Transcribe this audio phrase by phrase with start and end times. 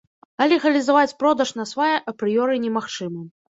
[0.43, 3.21] А легалізаваць продаж насвая апрыёры немагчыма.